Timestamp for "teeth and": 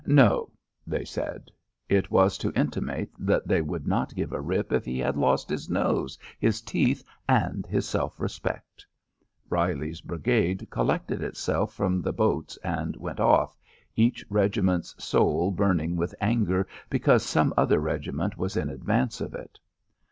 6.59-7.67